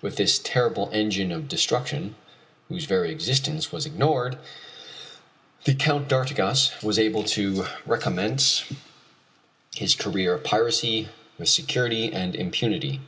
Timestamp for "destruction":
1.48-2.14